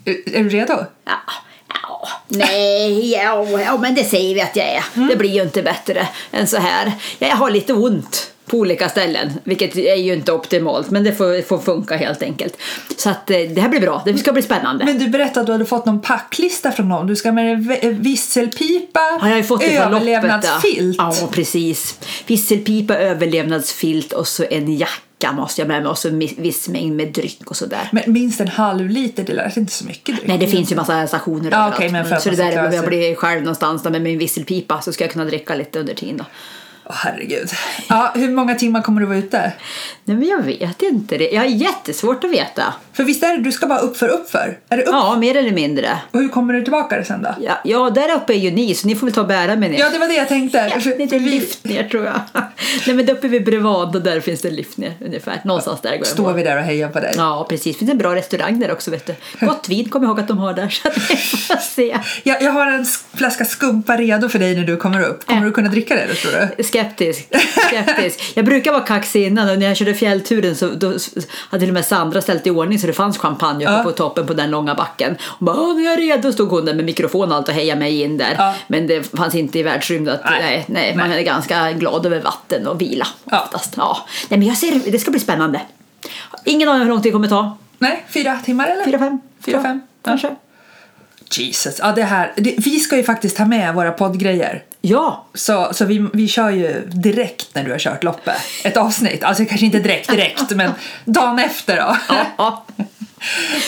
[0.05, 0.75] Är är du redo?
[1.05, 1.13] Ja.
[2.33, 4.85] Nej, ja, ja, men det säger vi att jag är.
[4.97, 5.09] Mm.
[5.09, 6.93] Det blir ju inte bättre än så här.
[7.19, 11.43] Jag har lite ont på olika ställen, vilket är ju inte optimalt, men det får,
[11.43, 12.57] får funka helt enkelt.
[12.97, 14.85] Så att eh, det här blir bra, det ska bli spännande.
[14.85, 17.07] Men du berättade att du hade fått någon packlista från någon.
[17.07, 19.87] Du ska med dig visselpipa, Ja, jag fått från loppet.
[19.87, 20.97] överlevnadsfilt.
[20.99, 21.99] Ja, Ja, precis.
[22.27, 24.93] Visselpipa, överlevnadsfilt och så en jacka
[25.33, 27.89] måste jag med mig och så en viss mängd med dryck och sådär.
[27.93, 30.29] Men minst en halv liter, det lät inte så mycket dryck.
[30.29, 31.75] Nej, det finns ju massa stationer Ja, överallt.
[31.75, 34.81] okej, men för så det där är jag blir själv någonstans där med min visselpipa
[34.81, 36.25] så ska jag kunna dricka lite under tiden då.
[36.95, 37.49] Herregud.
[37.89, 39.53] Ja, hur många timmar kommer du vara ute?
[40.05, 41.31] Nej, men jag vet inte det.
[41.31, 42.75] Jag har jättesvårt att veta.
[42.93, 44.59] För visst är det, du ska bara upp för upp för?
[44.69, 44.89] Är det upp?
[44.93, 45.99] Ja, mer eller mindre.
[46.11, 47.35] Och hur kommer du tillbaka sen då?
[47.41, 49.69] Ja, ja, där uppe är ju ni, så ni får väl ta och bära mig
[49.69, 49.79] ner.
[49.79, 50.71] Ja, det var det jag tänkte.
[50.81, 52.21] För- Lite vi- lift ner tror jag.
[52.87, 55.41] Nej, men där uppe vid Brevad, och där finns det lift ner ungefär.
[55.45, 57.15] Någonstans där går jag Står vi där och hejar på dig?
[57.17, 57.75] Ja, precis.
[57.75, 59.15] Det finns en bra restaurang där också, vet du.
[59.47, 61.99] Gott vin kommer jag ihåg att de har där, så att vi får se.
[62.23, 65.27] Jag, jag har en flaska skumpa redo för dig när du kommer upp.
[65.27, 65.45] Kommer Äh.
[65.47, 66.63] du kunna dricka det då, tror du?
[66.83, 67.29] Skeptisk.
[67.69, 68.33] Skeptisk.
[68.37, 70.87] Jag brukar vara kaxig innan och när jag körde fjällturen så då
[71.51, 73.83] hade till och med Sandra ställt i ordning så det fanns champagne uppe Ja.
[73.83, 75.17] på toppen på den långa backen.
[75.23, 77.55] Och bara, "Åh, nu är jag redo, stod hon där med mikrofon och allt och
[77.55, 78.35] hejade mig in där.
[78.39, 78.55] Ja.
[78.67, 80.15] Men det fanns inte i världsrymden.
[80.15, 80.43] Att, Nej.
[80.43, 80.65] nej.
[80.69, 83.43] Nej, man är ganska glad över vatten och vila Ja.
[83.45, 83.75] oftast.
[83.77, 83.99] Ja.
[84.29, 85.61] Nej, men jag ser, det ska bli spännande.
[86.45, 87.59] Ingen aning hur lång tid det kommer ta.
[87.79, 88.85] Nej, fyra timmar eller?
[88.85, 89.21] Fyra, fem?
[89.45, 89.81] Fyra, fem.
[90.05, 90.37] Kanske.
[91.39, 92.33] Jesus, ja det här.
[92.37, 94.63] Det, vi ska ju faktiskt ta med våra poddgrejer.
[94.85, 95.27] Ja.
[95.35, 98.35] Så, så vi, vi kör ju direkt när du har kört loppet.
[98.65, 99.25] Ett avsnitt.
[99.25, 100.71] Alltså kanske inte direkt direkt, men
[101.05, 101.97] dagen efter då.
[102.39, 102.65] ja.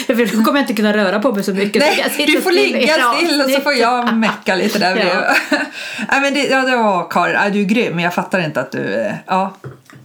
[0.07, 1.83] För då kommer jag inte kunna röra på mig så mycket.
[1.83, 5.13] så Nej, sitter du får ligga still och så får jag mecka lite där bredvid.
[5.15, 5.35] Ja.
[6.11, 8.59] Nej, men det, ja, det var Karin, ja, du är grym men jag fattar inte
[8.61, 8.93] att du...
[8.95, 9.55] eh, Ja.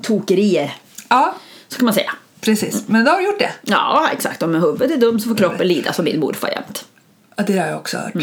[0.03, 0.73] Tokerier.
[1.09, 1.35] ja.
[1.69, 2.13] Så kan man säga.
[2.41, 3.51] Precis, men då har du gjort det.
[3.63, 4.43] Ja, exakt.
[4.43, 6.85] Om huvudet är dumt så får kroppen lida som min morfar jämt.
[7.37, 8.15] Ja, det har jag också hört.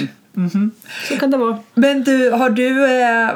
[1.08, 1.58] Så kan det vara.
[1.73, 2.86] Men du, har du...
[3.02, 3.30] Eh,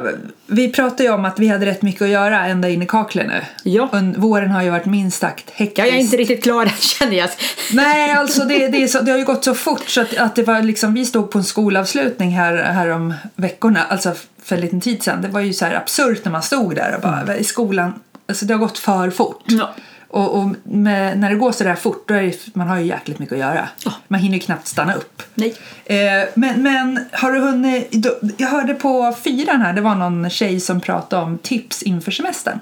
[0.48, 3.28] vi pratade ju om att vi hade rätt mycket att göra ända in i kaklet
[3.28, 3.42] nu.
[3.64, 3.90] Ja.
[3.92, 5.80] Och våren har ju varit minst sagt hektisk.
[5.80, 7.30] Ja, jag är inte riktigt klar än känner jag.
[7.74, 10.44] Nej, alltså det, det, så, det har ju gått så fort så att, att det
[10.44, 14.82] var liksom, vi stod på en skolavslutning här, här om veckorna, alltså för en liten
[14.82, 15.22] tid sedan.
[15.22, 17.94] Det var ju så här absurt när man stod där och bara, i skolan,
[18.28, 19.44] alltså det har gått för fort.
[19.46, 19.74] Ja.
[20.12, 23.20] Och, och med, när det går så där fort, då är man har ju jäkligt
[23.20, 23.70] mycket att göra.
[23.86, 23.94] Ja.
[24.08, 25.24] Man hinner ju knappt stanna upp.
[25.34, 25.56] Nej.
[25.86, 28.06] Eh, men, men har du hunnit,
[28.38, 32.60] jag hörde på fyran här, det var någon tjej som pratade om tips inför semestern.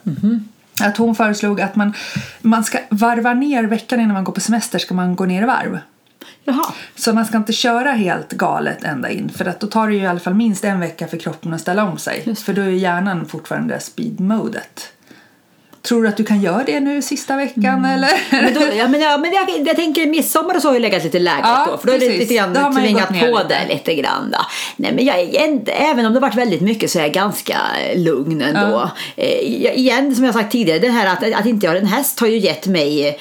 [0.82, 1.94] Att hon föreslog att man,
[2.42, 5.46] man ska varva ner veckan innan man går på semester ska man gå ner i
[5.46, 5.80] varv.
[6.44, 6.74] Jaha.
[6.96, 10.02] Så man ska inte köra helt galet ända in för att då tar det ju
[10.02, 12.24] i alla fall minst en vecka för kroppen att ställa om sig.
[12.26, 12.42] Just.
[12.42, 14.89] För då är hjärnan fortfarande speed-modet.
[15.90, 18.10] Tror du att du kan göra det nu sista veckan eller?
[18.44, 21.04] Men då, ja, men, ja, men jag, jag tänker midsommar och så har ju legat
[21.04, 21.78] lite lägligt Ja, då.
[21.78, 24.32] För då är det lite grann Då har tvingat på det lite grann.
[24.32, 24.38] Då.
[24.76, 25.16] Nej, men jag
[25.68, 27.58] även om det varit väldigt mycket så är jag ganska
[27.96, 28.90] lugn ändå.
[29.16, 31.86] Eh, jag- igen, som jag sagt tidigare, det här att, att inte jag har en
[31.88, 33.14] häst har ju gett mig eh,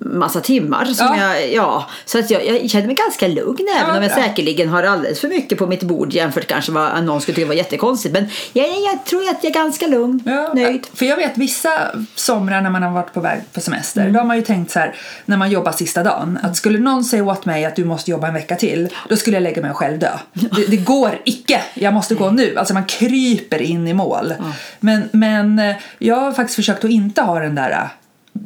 [0.00, 0.84] massa timmar.
[0.84, 1.34] Som Ja.
[1.36, 4.22] jag, ja, så att jag, jag känner mig ganska lugn även Ja, om jag bra.
[4.22, 7.54] säkerligen har alldeles för mycket på mitt bord jämfört kanske vad någon skulle tycka var
[7.54, 8.12] jättekonstigt.
[8.12, 10.86] Men jag, jag tror att jag är ganska lugn, Ja, nöjd.
[10.94, 11.70] För jag vet vissa
[12.18, 14.12] somrar när man har varit på väg på semester, Mm.
[14.12, 17.04] då har man ju tänkt så här när man jobbar sista dagen att skulle någon
[17.04, 19.70] säga åt mig att du måste jobba en vecka till, då skulle jag lägga mig
[19.70, 20.18] och själv dö.
[20.32, 22.56] Det, det går icke, jag måste gå nu.
[22.56, 24.34] Alltså man kryper in i mål.
[24.80, 28.40] Men, men eh, jag har faktiskt försökt att inte ha den där, eh,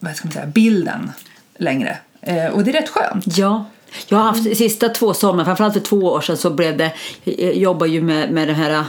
[0.00, 1.12] vad ska man säga, bilden
[1.58, 1.96] längre.
[2.20, 3.38] Eh, och det är rätt skönt.
[3.38, 3.64] Ja.
[4.08, 6.92] Jag har haft de sista två sommar, framförallt för två år sedan så blev det,
[7.24, 8.84] jag jobbar ju med, med det här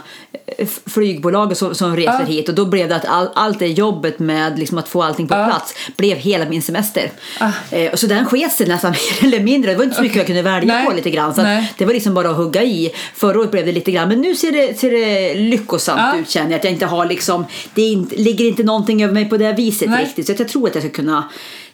[0.57, 2.25] eh, flygbolaget som, som reser Ja.
[2.25, 5.27] hit och då blev det att all, allt det jobbet med liksom att få allting
[5.27, 5.45] på Ja.
[5.45, 7.11] plats blev hela min semester.
[7.39, 7.51] Ah.
[7.71, 10.17] Eh, och så den sket sig nästan mer eller mindre, det var inte så mycket
[10.17, 10.85] jag kunde välja Nej.
[10.85, 11.33] på lite grann.
[11.35, 11.41] Så
[11.77, 12.91] det var liksom bara att hugga i.
[13.15, 16.19] Förra året blev det lite grann, men nu ser det, ser det lyckosamt Ja.
[16.19, 16.57] ut känner jag.
[16.57, 19.89] Att jag inte har liksom, det inte, ligger inte någonting över mig på det viset
[19.89, 20.05] Nej.
[20.05, 20.25] riktigt.
[20.25, 21.23] Så jag tror att jag ska kunna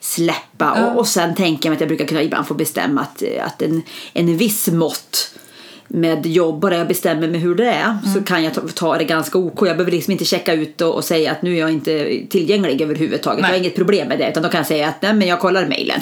[0.04, 0.74] släppa.
[0.76, 0.86] Ja.
[0.92, 3.62] Och, och sen tänker jag mig att jag brukar kunna ibland få bestämma att, att
[3.62, 3.82] en,
[4.14, 5.30] en viss mått
[5.88, 8.24] med jobb, bara jag bestämmer mig hur det är så Mm.
[8.24, 9.68] kan jag ta, ta det ganska OK.
[9.68, 12.82] Jag behöver liksom inte checka ut och, och säga att nu är jag inte tillgänglig
[12.82, 13.42] överhuvudtaget.
[13.42, 13.50] Nej.
[13.52, 15.40] Jag har inget problem med det utan då kan jag säga att nej, men jag
[15.40, 16.00] kollar mejlen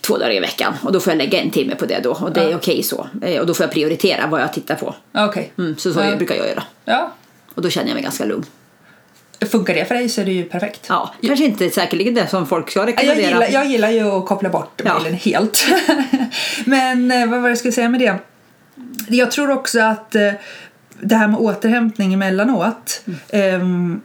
[0.00, 2.32] två dagar i veckan och då får jag lägga en timme på det då och
[2.32, 2.56] det är Ja.
[2.56, 3.08] okej så.
[3.22, 4.94] Eh, Och då får jag prioritera vad jag tittar på.
[5.14, 5.52] Okej.
[5.58, 6.16] Mm, så så Ja.
[6.16, 6.62] brukar jag göra.
[6.84, 7.12] Ja.
[7.54, 8.44] Och då känner jag mig ganska lugn.
[9.50, 10.86] Funkar det för dig så är det ju perfekt.
[10.88, 13.26] Ja, kanske inte säkerligen det som folk ska Jag rekommendera.
[13.26, 14.94] gillar, jag gillar ju att koppla bort Ja.
[14.94, 15.66] mejlen helt.
[16.64, 18.16] Men eh, vad var det jag skulle säga med det?
[19.08, 20.32] Jag tror också att eh,
[21.00, 24.00] det här med återhämtning emellanåt ehm,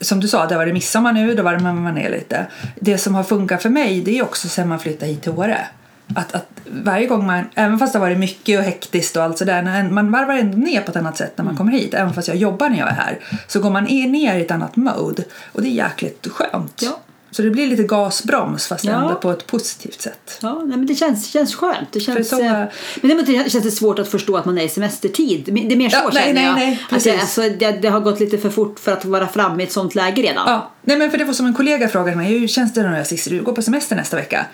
[0.00, 2.46] som du sa, det var det midsommar nu, då varvar man ner lite.
[2.80, 5.66] Det som har funkat för mig det är också sen man flyttade hit till Åre.
[6.14, 6.46] Att, att
[6.84, 9.90] varje gång man, även fast det har varit mycket och hektiskt och allt sådär, när
[9.90, 11.94] man varvar ändå ner på ett annat sätt när man kommer hit.
[11.94, 13.18] Även fast jag jobbar när jag är här.
[13.46, 15.24] Så går man ner i ett annat mode.
[15.52, 16.80] Och det är jäkligt skönt.
[16.84, 16.98] Ja.
[17.30, 18.92] Så det blir lite gasbroms fast Ja.
[18.92, 20.38] ändå på ett positivt sätt.
[20.42, 21.92] Ja, nej, men det känns, känns skönt.
[21.92, 22.68] Det känns, så- eh, men
[23.02, 25.42] däremot det känns det svårt att förstå att man är i semestertid.
[25.44, 26.54] Det är mer så Ja, nej, känner nej, jag.
[26.56, 27.20] nej, att det, precis.
[27.20, 29.94] alltså, det, det har gått lite för fort för att vara framme i ett sånt
[29.94, 30.44] läge redan.
[30.48, 33.04] Ja, nej men för det var som en kollega frågade mig, hur känns det nu
[33.04, 34.46] Cissi, du går på semester nästa vecka?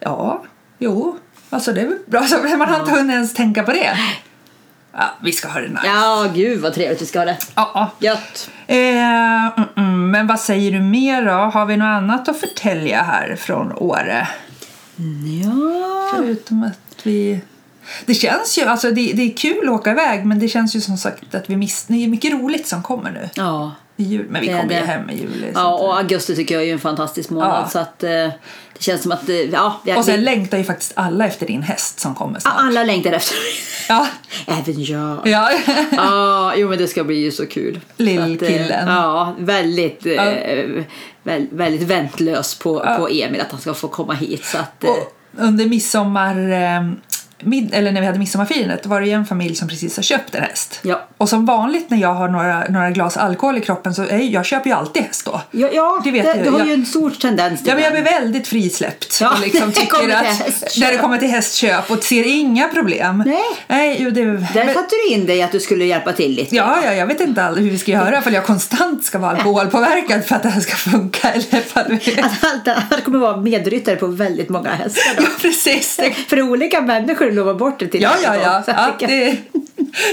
[0.00, 0.44] Ja,
[0.78, 1.18] jo,
[1.50, 3.98] alltså det är väl bra, så man har inte hunnit ens tänka på det.
[4.92, 5.86] Ja, vi ska ha det nice.
[5.86, 7.36] Ja, gud vad trevligt vi ska ha det.
[7.54, 7.90] Ja, ja.
[7.98, 8.50] Gött.
[8.66, 11.32] Eh, mm, mm, men vad säger du mer då?
[11.32, 14.28] Har vi något annat att förtälja här från Åre?
[15.44, 16.16] Ja.
[16.16, 17.40] Förutom att vi...
[18.06, 20.80] Det känns ju, alltså det, det är kul att åka iväg men det känns ju
[20.80, 21.84] som sagt att vi miss...
[21.84, 23.72] Det är mycket roligt som kommer nu Ja.
[24.00, 24.26] I jul.
[24.30, 25.52] Men vi är kommer ju hem i juli.
[25.54, 27.62] Ja, och augusti tycker jag är en fantastisk månad.
[27.64, 27.68] Ja.
[27.68, 28.32] Så att eh, det
[28.78, 29.80] känns som att, eh, ja.
[29.84, 32.54] vi- Och sen vi- längtar ju faktiskt alla efter din häst som kommer snart.
[32.56, 33.36] alla längtar efter
[33.88, 34.06] Ja,
[34.46, 35.18] Även jag.
[35.24, 35.50] ja.
[35.92, 37.80] Ja, jo men det ska bli ju så kul.
[37.96, 38.88] Lillkillen.
[38.88, 40.24] Eh, Ja, väldigt, eh,
[41.22, 44.44] väl, väldigt väntlös på, på Emil att han ska få komma hit.
[44.44, 46.34] Så att, eh, Och under midsommar...
[47.42, 50.34] Mid, eller när vi hade midsommarfirandet var det ju en familj som precis har köpt
[50.34, 50.80] en häst.
[50.82, 51.06] Ja.
[51.18, 54.44] Och som vanligt när jag har några, några glas alkohol i kroppen så är, jag
[54.46, 55.40] köper ju alltid häst då.
[55.50, 56.44] ja, ja det vet det, jag.
[56.46, 58.02] du har Jag- ju en stor tendens till Ja, men jag det.
[58.02, 59.18] blir väldigt frisläppt.
[59.20, 63.22] Ja, och liksom det tycker att, när det kommer till hästköp och ser inga problem.
[63.26, 63.42] Nej.
[63.66, 66.56] Nej det, Där men, satte du in dig att du skulle hjälpa till lite.
[66.56, 69.30] ja, ja, jag vet inte all, hur vi ska göra för jag konstant ska vara
[69.30, 71.28] alkoholpåverkad för att det här ska funka.
[71.32, 72.24] Eller för att.
[72.24, 75.02] Att allt, allt kommer vara medryttare på väldigt många hästar.
[75.16, 75.22] Då.
[75.22, 75.96] Ja, precis.
[75.96, 78.62] Det, För olika människor lovar bort det till ja, ja, ja.
[78.62, 79.36] Så ja det,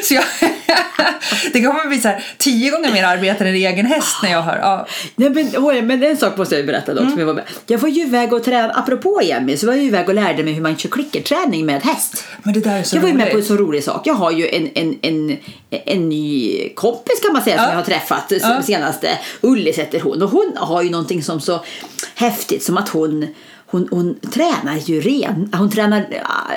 [0.04, 0.24] Så jag,
[1.54, 4.42] det kommer bli så här, tio gånger mer arbete än en egen häst när jag
[4.42, 4.58] har...
[4.58, 4.88] Ja.
[5.16, 7.10] Nej, men, oj, men en sak måste jag berätta dock.
[7.10, 7.44] Som jag, var med.
[7.68, 10.44] jag var ju iväg och tränade, apropå Emmy, så var jag ju iväg och lärde
[10.44, 12.24] mig hur man kör klickerträning med häst.
[12.44, 14.08] Men det där är så jag var ju med på en så rolig sak.
[14.08, 15.38] Jag har ju en, en, en,
[15.70, 17.70] en ny kompis kan man säga som Ja.
[17.70, 18.62] jag har träffat ja.
[18.62, 19.10] senaste.
[19.42, 20.22] Ullis heter hon.
[20.22, 21.66] Och hon har ju någonting som så
[22.16, 23.28] häftigt som att hon,
[23.66, 25.50] hon, hon tränar ju ren.
[25.54, 26.06] Hon tränar,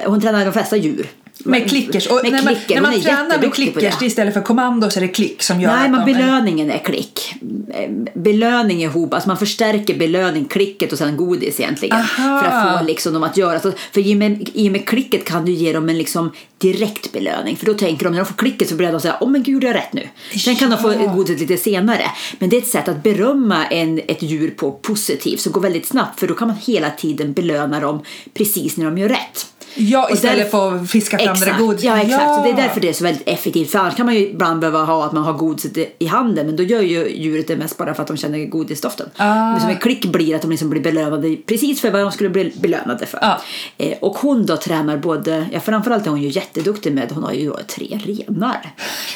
[0.07, 1.07] hon tränar de flesta djur.
[1.45, 2.07] Med klickers.
[2.07, 2.75] Och med när man, klicker.
[2.75, 6.01] när man tränar med klickers istället för kommando så är det klick som gör Nej,
[6.01, 7.35] är- belöningen är klick.
[7.75, 11.97] Eh, Belöning ihop, alltså man förstärker belöning, klicket och sen godis egentligen.
[11.97, 12.41] Aha.
[12.41, 13.61] För att få liksom dem att göra.
[13.61, 16.33] Så, för i och, med, i och med klicket kan du ge dem en liksom
[16.59, 17.57] direkt belöning.
[17.57, 19.65] För då tänker de, när de får klicket så börjar de säga, åh men gud
[19.65, 20.09] jag rätt nu.
[20.45, 21.13] Sen kan de få Ja.
[21.15, 22.03] godiset lite senare.
[22.39, 25.87] Men det är ett sätt att berömma en, ett djur på positivt som går väldigt
[25.87, 26.21] snabbt.
[26.21, 28.03] För då kan man hela tiden belöna dem
[28.35, 29.47] precis när de gör rätt.
[29.75, 31.85] Ja, istället för att fiska fram det där godiset.
[31.85, 32.23] Ja, exakt.
[32.23, 32.37] Ja.
[32.37, 33.71] Så det är därför det är så väldigt effektivt.
[33.71, 36.47] För annars kan man ju ibland behöva ha att man har godiset i- i handen.
[36.47, 39.07] Men då gör ju djuret det mest bara för att de känner godisdoften.
[39.17, 39.51] Ah.
[39.53, 42.31] Men som en klick blir att de liksom blir belönade precis för vad de skulle
[42.31, 43.19] bli belönade för.
[43.23, 43.41] Ja.
[43.79, 47.33] Eh, och hon då tränar både, ja framförallt är hon ju jätteduktig med, hon har
[47.33, 48.71] ju då tre renar.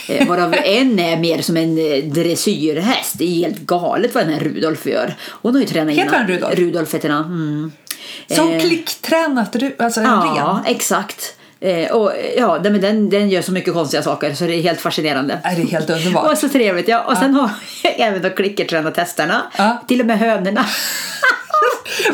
[0.09, 3.19] Eh, varav en är mer som en eh, dressyrhäst.
[3.19, 5.15] Det är helt galet vad den här Rudolf gör.
[5.31, 6.27] Hon har ju tränat Heter innan.
[6.29, 6.59] Rudolf?
[6.59, 7.25] Rudolf heter han.
[7.25, 7.73] Mm.
[8.31, 10.75] Som Eh, klicktränat, du- alltså en Ja, ren.
[10.75, 11.35] exakt.
[11.63, 14.81] Eh, och, ja, den, den, den gör så mycket konstiga saker så det är helt
[14.81, 15.39] fascinerande.
[15.45, 16.31] Nej, det är helt underbart.
[16.33, 16.89] Och så trevligt.
[16.89, 17.01] Ja.
[17.01, 17.51] Och sen har
[17.83, 19.43] jag även då klickertränat hästarna.
[19.59, 19.83] Ja.
[19.89, 20.65] Till och med hönorna.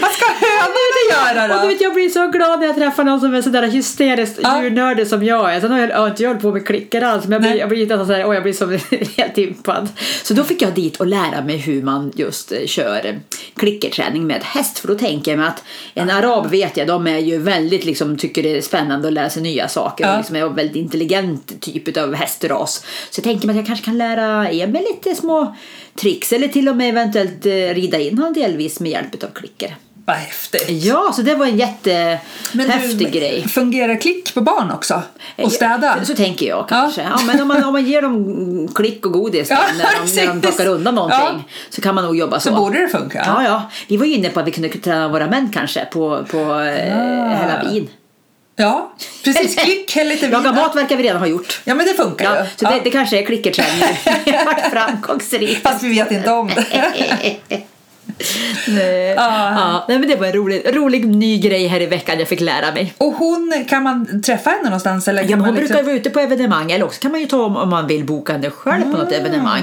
[0.01, 1.63] Vad ska hönorna göra Och då?
[1.63, 4.63] du vet, jag blir så glad när jag träffar någon som är sådär hysteriskt Ja.
[4.63, 5.61] djurnördig som jag är.
[5.61, 7.25] Sen har jag, jag har inte hållit på med klicker alls.
[7.25, 7.59] Men jag blir, Nej.
[7.59, 8.67] jag blir nästan såhär, åh, jag blir så
[9.23, 9.89] helt impad.
[10.23, 13.15] Så då fick jag dit och lära mig hur man just eh, kör eh,
[13.57, 14.79] klickerträning med häst.
[14.79, 15.63] För då tänker jag mig att
[15.95, 19.31] en arab vet jag, de är ju väldigt liksom, tycker det är spännande att lära
[19.31, 20.05] sig nya saker.
[20.05, 20.13] Ja.
[20.13, 22.85] Och liksom är en väldigt intelligent typ av hästras.
[23.11, 25.57] Så jag tänker mig att jag kanske kan lära Emil lite små
[26.01, 26.33] tricks.
[26.33, 29.77] Eller till och med eventuellt eh, rida in honom delvis med hjälp av klicker.
[30.05, 30.65] Vad häftigt.
[30.69, 33.49] Ja, så det var en jättehäftig grej.
[33.49, 35.03] Fungerar klick på barn också?
[35.37, 35.97] Och städa?
[36.01, 37.03] Så, så tänker jag kanske.
[37.03, 37.21] Ja.
[37.27, 40.41] men om man, om man ger dem klick och godis Ja, när, de, när de
[40.41, 41.43] plockar undan någonting Ja.
[41.71, 42.49] så kan man nog jobba så.
[42.49, 43.25] Så borde det funka.
[43.27, 43.71] Ja, ja.
[43.89, 46.99] Vi var ju inne på att vi kunde träna våra män kanske på, på eh,
[46.99, 47.29] Ah.
[47.29, 47.89] hälla vin.
[48.61, 48.93] Ja,
[49.25, 49.57] precis.
[49.65, 50.31] Klick, häll lite vin.
[50.31, 51.61] Laga mat verkar vi redan ha gjort.
[51.65, 52.47] Ja, men det funkar Ja, ju.
[52.57, 53.85] så det, det kanske är klickerträning.
[54.25, 55.69] Vi har varit framgångsrika.
[55.71, 56.65] Fast vi vet inte om det.
[58.69, 59.17] Nej.
[59.19, 59.51] Ah.
[59.55, 62.41] Ja, nej, men det var en rolig, rolig ny grej här i veckan jag fick
[62.41, 62.95] lära mig.
[62.99, 65.09] Och hon, kan man träffa henne någonstans?
[65.09, 65.55] Eller Ja, hon liksom...
[65.69, 68.05] brukar vara ute på evenemang eller också kan man ju ta om, om man vill
[68.05, 69.01] boka henne själv på Mm.
[69.01, 69.63] något evenemang.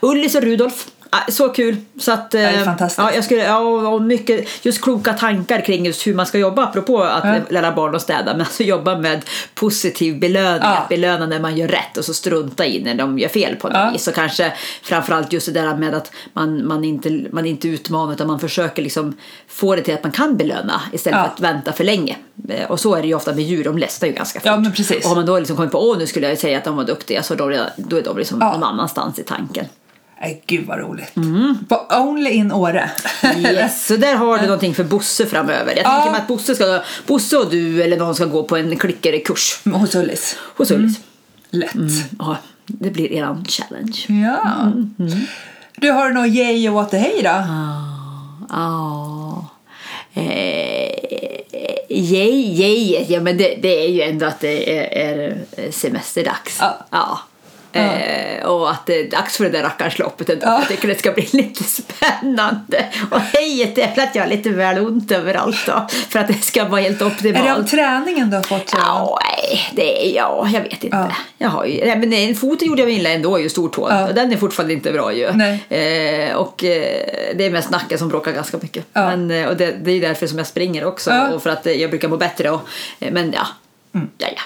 [0.00, 1.76] Ullis och Rudolf, ah, så kul.
[2.00, 2.98] Så att, är eh, fantastiskt.
[2.98, 6.62] Ja, jag skulle, ja, och mycket just kloka tankar kring just hur man ska jobba
[6.64, 7.34] apropå att Ja.
[7.48, 8.32] lära barn att städa.
[8.32, 9.20] Men alltså jobba med
[9.54, 10.76] positiv belöning, Ja.
[10.76, 13.68] att belöna när man gör rätt och så strunta i när de gör fel på
[13.68, 13.90] något Ja.
[13.92, 14.08] vis.
[14.08, 18.26] Och kanske framförallt just det där med att man, man, inte, man inte utmanar utan
[18.26, 19.16] man försöker liksom
[19.48, 21.24] få det till att man kan belöna istället Ja.
[21.24, 22.16] för att vänta för länge.
[22.48, 24.46] Eh, Och så är det ju ofta med djur, de ledsnar ju ganska fort.
[24.46, 25.04] Ja, men precis.
[25.04, 26.84] Och har man då liksom kommit på åh nu skulle jag säga att de var
[26.84, 28.52] duktiga så då, då är de liksom Ja.
[28.52, 29.64] någon annanstans i tanken.
[30.20, 31.14] Nej, gud vad roligt.
[31.68, 32.90] På Only in Åre.
[33.38, 35.76] Yes, så där har du någonting för Bosse framöver.
[35.76, 35.90] Jag Ja.
[35.94, 39.60] tänker mig att Bosse, ska, Bosse och du eller någon ska gå på en klickerkurs
[39.64, 40.36] Hos Ullis.
[40.56, 41.00] hos Ullis.
[41.50, 41.72] Lätt.
[42.18, 44.06] Ja, det blir eran challenge.
[44.26, 44.72] Ja.
[45.76, 47.44] Du, har du något yay och hey då?
[48.50, 49.46] Ja.
[50.14, 50.90] Eh,
[51.88, 53.04] yay, yay.
[53.08, 56.58] Ja, men det, det är ju ändå att det är, är semesterdags.
[56.90, 57.20] Ja.
[57.72, 60.46] Eh, och att det är dags för det där rackarns loppet ändå.
[60.46, 60.58] Ja.
[60.58, 62.84] Jag tycker det ska bli lite spännande.
[63.10, 65.86] Och hejet är för att jag har lite väl ont överallt då.
[66.08, 67.70] För att det ska vara helt Är det av optimalt.
[67.70, 68.72] träningen du har fått?
[68.72, 70.96] Ja, nej, det är ja, jag vet inte.
[70.96, 71.10] Ja.
[71.38, 73.90] Jag har ju, nej, men en fot gjorde jag illa ändå, ju stortån.
[73.90, 74.08] Ja.
[74.08, 75.32] Och den är fortfarande inte bra ju.
[75.32, 75.64] Nej.
[75.68, 78.86] Eh, och eh, det är mest nacken som bråkar ganska mycket.
[78.92, 79.16] Ja.
[79.16, 81.28] Men, eh, och det, det är därför som jag springer också.
[81.34, 82.50] Och för att eh, jag brukar må bättre.
[82.50, 82.60] Och,
[83.00, 83.46] eh, men ja,
[83.92, 84.42] ja, ja.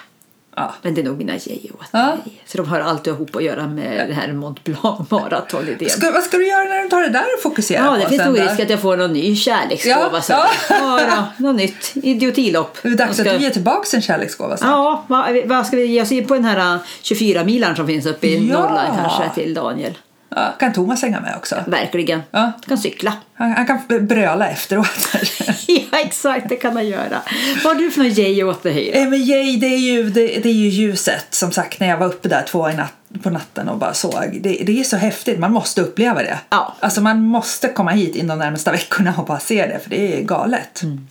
[0.56, 0.74] Ja.
[0.82, 2.06] Men det är nog mina tjejer åt Ja.
[2.06, 2.42] mig.
[2.46, 5.88] Så de har alltid ihop att göra med det här Mont Blanc maratonidén.
[5.90, 8.08] Ska, vad ska du göra när du tar det där och fokuserar Ja, på det
[8.08, 10.22] finns sen nog risk att jag får någon ny kärleksgåva.
[10.22, 10.32] Så.
[10.32, 11.26] ja.
[11.36, 12.78] Något nytt idiotilopp.
[12.82, 14.68] Det är dags Och att ska- du ger tillbaka en kärleksgåva sen.
[14.68, 18.26] Ja, vad, vad ska vi ge oss in på den här 24-milaren som finns uppe
[18.26, 18.58] i Ja.
[18.60, 19.92] Norrland kanske till Daniel?
[20.36, 21.56] Ja, kan Thomas hänga med också?
[21.66, 22.22] Verkligen.
[22.30, 22.52] Ja.
[22.68, 23.12] Kan cykla.
[23.34, 25.08] Han, han kan bröla efteråt.
[25.66, 27.22] ja, exakt, det kan han göra.
[27.64, 28.96] Vad har du för någon yay åt här?
[28.96, 31.96] Eh, Men yay, det är, ju, det, det är ju ljuset som sagt när jag
[31.96, 32.92] var uppe där två i natt,
[33.22, 34.38] på natten och bara såg.
[34.40, 36.38] Det, det är så häftigt, man måste uppleva det.
[36.48, 36.74] Ja.
[36.80, 40.18] Alltså man måste komma hit in de närmsta veckorna och bara se det för det
[40.18, 40.82] är galet.
[40.82, 41.08] Mm.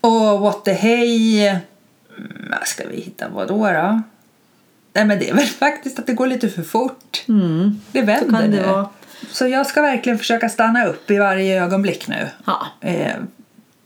[0.00, 1.60] Och what the hey, mm,
[2.64, 4.02] ska vi hitta vad då då?
[4.94, 7.22] Nej men det är väl faktiskt att det går lite för fort.
[7.92, 8.30] det vänder Mm.
[8.40, 8.62] kan det nu.
[8.66, 8.88] vara.
[9.30, 12.28] Så jag ska verkligen försöka stanna upp i varje ögonblick nu.
[12.46, 12.66] Ja.
[12.80, 13.12] Eh,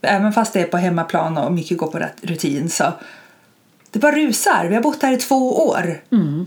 [0.03, 2.93] även fast det är på hemmaplan och mycket går på rutin så
[3.91, 4.67] det bara rusar.
[4.69, 6.01] Vi har bott här i två år.
[6.13, 6.47] Mm.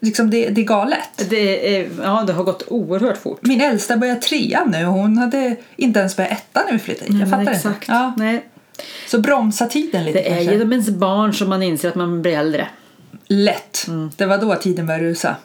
[0.00, 1.28] Liksom det, det är galet.
[1.30, 3.38] Det, är, ja, det har gått oerhört fort.
[3.42, 4.84] Min äldsta börjar trean nu.
[4.84, 7.20] Hon hade inte ens börjat ettan när vi flyttade hit.
[7.20, 7.82] Jag Men fattar exakt.
[7.82, 7.92] inte.
[7.92, 8.14] Ja.
[8.16, 8.44] Nej,
[9.08, 10.52] Så bromsa tiden lite det är kanske.
[10.52, 12.68] genom ens barn som man inser att man blir äldre.
[13.28, 13.84] Lätt.
[13.88, 14.10] Mm.
[14.16, 15.36] Det var då tiden började rusa.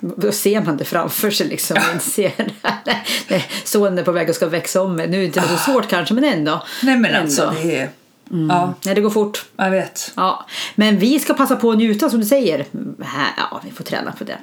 [0.00, 1.76] Då ser man det framför sig liksom.
[1.94, 2.32] Inser
[3.28, 5.08] när sonen är på väg och ska växa om mig.
[5.08, 6.62] Nu är det inte så svårt kanske men ändå.
[6.82, 7.20] Nej men ändå.
[7.20, 7.88] alltså det är...
[8.48, 9.44] Ja, Nej, det går fort.
[9.56, 10.12] jag vet.
[10.16, 10.46] Ja.
[10.74, 12.66] Men vi ska passa på att njuta som du säger.
[13.36, 14.38] Ja, vi får träna på det.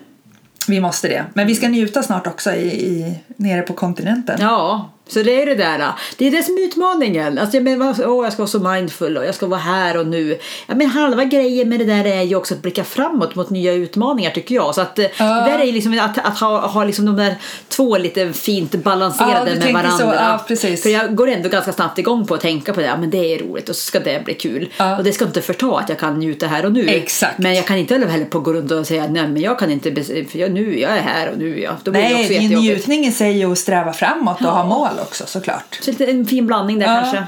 [0.67, 1.25] Vi måste det.
[1.33, 4.37] Men vi ska njuta snart också i, i, nere på kontinenten.
[4.41, 5.91] Ja, så det är det där.
[6.17, 7.37] Det är det som är utmaningen.
[7.37, 10.07] Alltså, jag, menar, åh, jag ska vara så mindful och jag ska vara här och
[10.07, 10.37] nu.
[10.67, 13.73] Ja, men halva grejen med det där är ju också att blicka framåt mot nya
[13.73, 14.75] utmaningar tycker jag.
[14.75, 15.25] Så att, Ja.
[15.25, 17.35] det där är liksom att, att ha, ha liksom de där
[17.67, 19.97] två lite fint Ja, balanserade du med tänker så.
[20.05, 20.15] varandra.
[20.39, 20.83] Ja, precis.
[20.83, 22.85] För jag går ändå ganska snabbt igång på att tänka på det.
[22.87, 24.69] Ja, men det är roligt och så ska det bli kul.
[24.77, 24.97] Ja.
[24.97, 26.87] Och det ska inte förta att jag kan njuta här och nu.
[26.89, 27.37] Exakt.
[27.37, 30.03] Men jag kan inte heller på gå runt och säga nej men jag kan inte,
[30.03, 31.73] för jag, nu jag är här och nu jag.
[31.83, 32.71] Då det Nej, också det är jättejobbigt.
[32.87, 35.79] njutning i sig och sträva framåt och ha mål också såklart.
[35.81, 37.23] Så lite en fin blandning där kanske.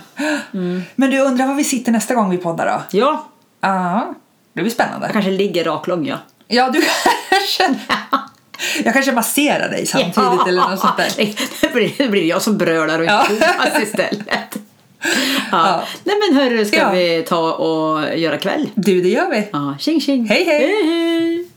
[0.96, 2.98] Men du undrar var vi sitter nästa gång vi poddar då?
[3.00, 3.28] Ja,
[3.62, 4.14] Ja,
[4.54, 5.10] det blir jag spännande.
[5.14, 6.18] kanske ligger raklång ja.
[6.48, 6.82] Ja, du
[7.30, 7.80] kanske...
[8.84, 11.12] Jag kanske masserar dig samtidigt eller något sånt där.
[11.62, 13.26] Det blir, det blir jag som brölar och Ja.
[13.28, 14.28] Thomas istället.
[14.28, 14.58] Ja.
[15.52, 15.84] Ja.
[16.04, 16.92] Nej men hörru, ska Ja.
[16.92, 18.70] vi ta och göra kväll?
[18.76, 19.48] Du, det gör vi.
[19.54, 20.26] Ja, tjing tjing.
[20.28, 20.60] Hej, hej.
[20.60, 20.84] hej,
[21.20, 21.48] hej.